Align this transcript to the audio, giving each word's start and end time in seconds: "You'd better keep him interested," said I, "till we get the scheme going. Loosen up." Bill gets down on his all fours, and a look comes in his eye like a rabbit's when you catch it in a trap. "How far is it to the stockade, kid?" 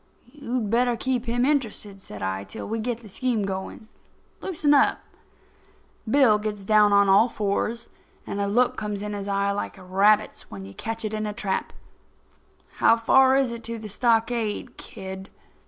"You'd 0.33 0.71
better 0.71 0.97
keep 0.97 1.25
him 1.27 1.45
interested," 1.45 2.01
said 2.01 2.23
I, 2.23 2.43
"till 2.43 2.67
we 2.67 2.79
get 2.79 3.01
the 3.01 3.07
scheme 3.09 3.43
going. 3.45 3.87
Loosen 4.41 4.73
up." 4.73 4.97
Bill 6.09 6.39
gets 6.39 6.65
down 6.65 6.91
on 6.91 7.05
his 7.05 7.11
all 7.11 7.29
fours, 7.29 7.87
and 8.25 8.41
a 8.41 8.47
look 8.47 8.77
comes 8.77 9.03
in 9.03 9.13
his 9.13 9.27
eye 9.27 9.51
like 9.51 9.77
a 9.77 9.83
rabbit's 9.83 10.49
when 10.49 10.65
you 10.65 10.73
catch 10.73 11.05
it 11.05 11.13
in 11.13 11.27
a 11.27 11.33
trap. 11.33 11.71
"How 12.77 12.97
far 12.97 13.35
is 13.35 13.51
it 13.51 13.63
to 13.65 13.77
the 13.77 13.89
stockade, 13.89 14.75
kid?" 14.77 15.29